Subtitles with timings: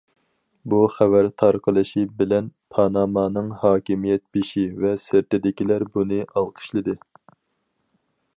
[0.73, 6.99] بۇ خەۋەر تارقىلىشى بىلەن پانامانىڭ ھاكىمىيەت بېشى ۋە سىرتىدىكىلەر بۇنى ئالقىشلىدى.